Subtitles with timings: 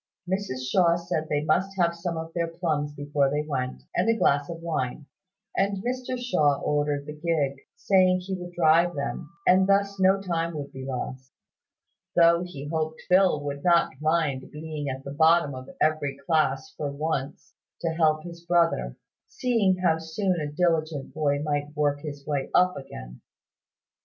[0.27, 4.17] Mrs Shaw said they must have some of her plums before they went, and a
[4.17, 5.05] glass of wine;
[5.55, 10.55] and Mr Shaw ordered the gig, saying he would drive them, and thus no time
[10.55, 11.31] would be lost,
[12.15, 16.89] though he hoped Phil would not mind being at the bottom of every class for
[16.91, 18.95] once to help his brother,
[19.27, 23.21] seeing how soon a diligent boy might work his way up again.